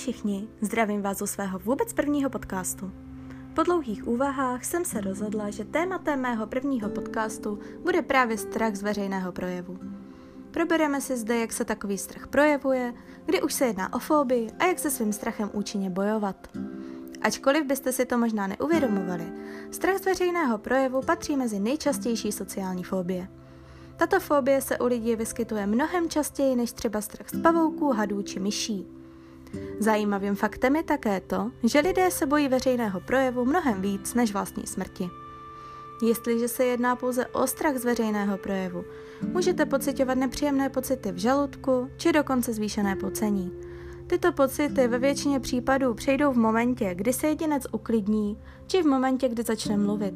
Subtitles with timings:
[0.00, 2.90] všichni, zdravím vás u svého vůbec prvního podcastu.
[3.54, 8.82] Po dlouhých úvahách jsem se rozhodla, že tématem mého prvního podcastu bude právě strach z
[8.82, 9.78] veřejného projevu.
[10.50, 14.64] Probereme si zde, jak se takový strach projevuje, kdy už se jedná o fobii a
[14.64, 16.48] jak se svým strachem účinně bojovat.
[17.22, 19.32] Ačkoliv byste si to možná neuvědomovali,
[19.70, 23.28] strach z veřejného projevu patří mezi nejčastější sociální fobie.
[23.96, 28.40] Tato fobie se u lidí vyskytuje mnohem častěji než třeba strach z pavouků, hadů či
[28.40, 28.99] myší.
[29.78, 34.66] Zajímavým faktem je také to, že lidé se bojí veřejného projevu mnohem víc než vlastní
[34.66, 35.10] smrti.
[36.02, 38.84] Jestliže se jedná pouze o strach z veřejného projevu,
[39.32, 43.52] můžete pocitovat nepříjemné pocity v žaludku či dokonce zvýšené pocení.
[44.06, 49.28] Tyto pocity ve většině případů přejdou v momentě, kdy se jedinec uklidní, či v momentě,
[49.28, 50.14] kdy začne mluvit.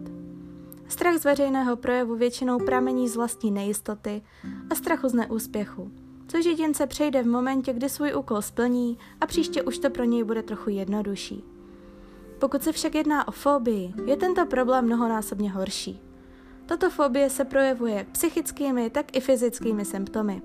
[0.89, 4.23] Strach z veřejného projevu většinou pramení z vlastní nejistoty
[4.71, 9.63] a strachu z neúspěchu což jedince přejde v momentě, kdy svůj úkol splní a příště
[9.63, 11.45] už to pro něj bude trochu jednodušší.
[12.39, 16.01] Pokud se však jedná o fobii, je tento problém mnohonásobně horší.
[16.67, 20.43] Tato fobie se projevuje jak psychickými, tak i fyzickými symptomy.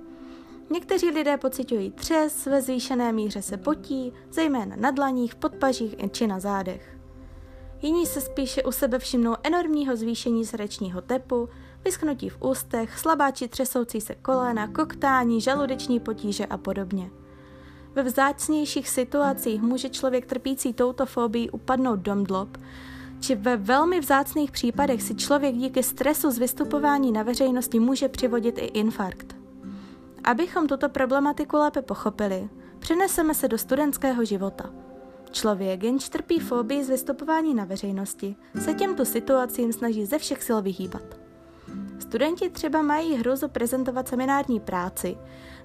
[0.71, 6.39] Někteří lidé pocitují třes, ve zvýšené míře se potí, zejména na dlaních, podpažích či na
[6.39, 6.97] zádech.
[7.81, 11.49] Jiní se spíše u sebe všimnou enormního zvýšení srdečního tepu,
[11.85, 17.09] vyschnutí v ústech, slabá či třesoucí se kolena, koktání, žaludeční potíže a podobně.
[17.95, 22.57] Ve vzácnějších situacích může člověk trpící touto fobií upadnout do mdlob,
[23.19, 28.57] či ve velmi vzácných případech si člověk díky stresu z vystupování na veřejnosti může přivodit
[28.57, 29.35] i infarkt.
[30.23, 32.49] Abychom tuto problematiku lépe pochopili,
[32.79, 34.69] přeneseme se do studentského života.
[35.31, 40.59] Člověk, jenž trpí fobii z vystupování na veřejnosti, se těmto situacím snaží ze všech sil
[40.61, 41.18] vyhýbat.
[41.99, 45.17] Studenti třeba mají hruzu prezentovat seminární práci,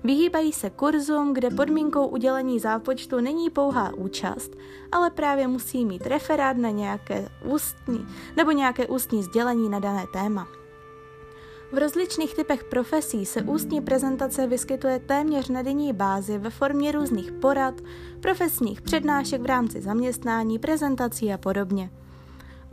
[0.04, 4.50] vyhýbají se kurzům, kde podmínkou udělení zápočtu není pouhá účast,
[4.92, 8.06] ale právě musí mít referát na nějaké ústní
[8.36, 10.48] nebo nějaké ústní sdělení na dané téma.
[11.72, 17.32] V rozličných typech profesí se ústní prezentace vyskytuje téměř na denní bázi ve formě různých
[17.32, 17.74] porad,
[18.20, 21.90] profesních přednášek v rámci zaměstnání, prezentací a podobně.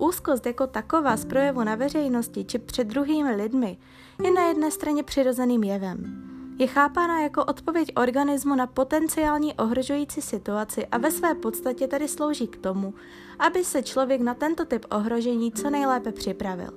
[0.01, 3.78] Úzkost jako taková z projevu na veřejnosti či před druhými lidmi
[4.23, 6.23] je na jedné straně přirozeným jevem.
[6.59, 12.47] Je chápána jako odpověď organismu na potenciální ohrožující situaci a ve své podstatě tedy slouží
[12.47, 12.94] k tomu,
[13.40, 16.72] aby se člověk na tento typ ohrožení co nejlépe připravil.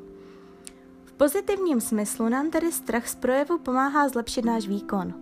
[1.05, 5.15] V pozitivním smyslu nám tedy strach z projevu pomáhá zlepšit náš výkon.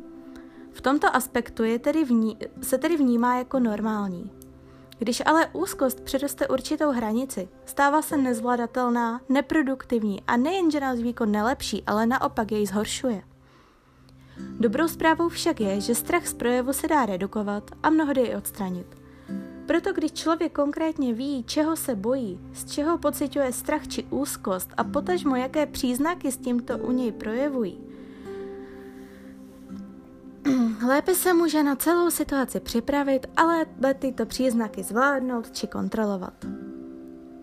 [0.73, 4.42] V tomto aspektu je tedy vní, se tedy vnímá jako normální.
[5.03, 11.83] Když ale úzkost přeroste určitou hranici, stává se nezvladatelná, neproduktivní a nejenže nás výkon nelepší,
[11.87, 13.23] ale naopak jej zhoršuje.
[14.39, 18.87] Dobrou zprávou však je, že strach z projevu se dá redukovat a mnohdy i odstranit.
[19.67, 24.85] Proto když člověk konkrétně ví, čeho se bojí, z čeho pociťuje strach či úzkost a
[24.85, 27.81] potažmo jaké příznaky s tímto u něj projevují,
[30.87, 33.67] Lépe se může na celou situaci připravit, ale
[33.99, 36.35] tyto příznaky zvládnout či kontrolovat.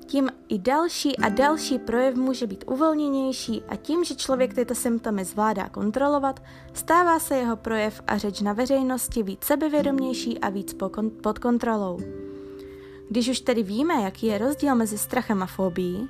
[0.05, 5.25] Tím i další a další projev může být uvolněnější a tím, že člověk tyto symptomy
[5.25, 10.75] zvládá kontrolovat, stává se jeho projev a řeč na veřejnosti víc sebevědomější a víc
[11.23, 11.99] pod kontrolou.
[13.09, 16.09] Když už tedy víme, jaký je rozdíl mezi strachem a fobií,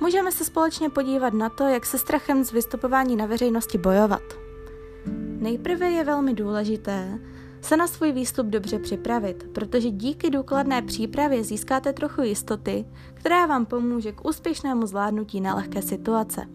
[0.00, 4.47] můžeme se společně podívat na to, jak se strachem z vystupování na veřejnosti bojovat.
[5.38, 7.18] Nejprve je velmi důležité
[7.60, 12.84] se na svůj výstup dobře připravit, protože díky důkladné přípravě získáte trochu jistoty,
[13.14, 16.46] která vám pomůže k úspěšnému zvládnutí nelehké situace.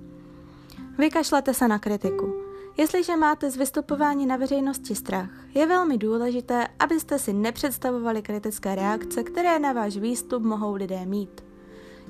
[0.98, 2.34] Vykašlete se na kritiku.
[2.78, 9.24] Jestliže máte z vystupování na veřejnosti strach, je velmi důležité, abyste si nepředstavovali kritické reakce,
[9.24, 11.43] které na váš výstup mohou lidé mít.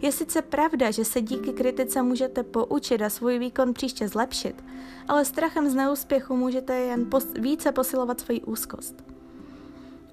[0.01, 4.63] Je sice pravda, že se díky kritice můžete poučit a svůj výkon příště zlepšit,
[5.07, 9.03] ale strachem z neúspěchu můžete jen pos- více posilovat svoji úzkost.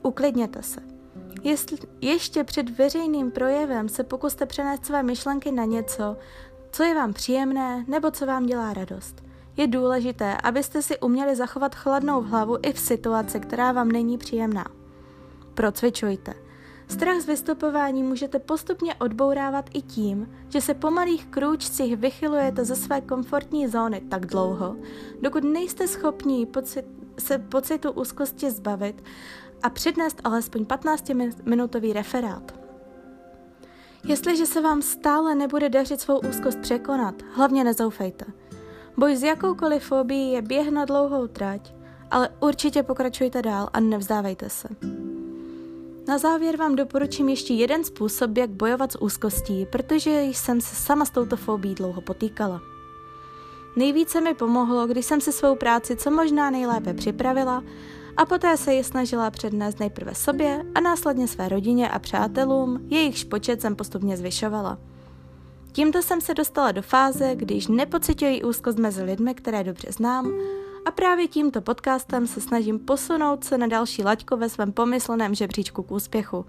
[0.03, 0.81] Uklidněte se.
[1.43, 6.17] Jestli ještě před veřejným projevem se pokuste přenést své myšlenky na něco,
[6.73, 9.23] co je vám příjemné nebo co vám dělá radost.
[9.57, 14.65] Je důležité, abyste si uměli zachovat chladnou hlavu i v situaci, která vám není příjemná.
[15.55, 16.35] Procvičujte–
[16.91, 22.77] Strach z vystupování můžete postupně odbourávat i tím, že se po malých krůčcích vychylujete ze
[22.77, 24.77] své komfortní zóny tak dlouho,
[25.21, 26.85] dokud nejste schopni pocit,
[27.19, 29.05] se pocitu úzkosti zbavit
[29.63, 32.55] a přednést alespoň 15-minutový referát.
[34.05, 38.25] Jestliže se vám stále nebude dařit svou úzkost překonat, hlavně nezoufejte.
[38.97, 41.75] Boj s jakoukoliv fobií je běh na dlouhou trať,
[42.11, 44.69] ale určitě pokračujte dál a nevzdávejte se.
[46.11, 51.05] Na závěr vám doporučím ještě jeden způsob, jak bojovat s úzkostí, protože jsem se sama
[51.05, 52.61] s touto fobí dlouho potýkala.
[53.77, 57.65] Nejvíce mi pomohlo, když jsem si svou práci co možná nejlépe připravila
[58.17, 63.25] a poté se ji snažila přednést nejprve sobě a následně své rodině a přátelům, jejichž
[63.25, 64.79] počet jsem postupně zvyšovala.
[65.73, 70.33] Tímto jsem se dostala do fáze, když nepocituji úzkost mezi lidmi, které dobře znám,
[70.85, 75.83] a právě tímto podcastem se snažím posunout se na další laťko ve svém pomysleném žebříčku
[75.83, 76.47] k úspěchu.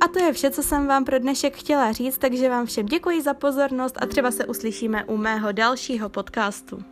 [0.00, 3.22] A to je vše, co jsem vám pro dnešek chtěla říct, takže vám všem děkuji
[3.22, 6.84] za pozornost a třeba se uslyšíme u mého dalšího podcastu.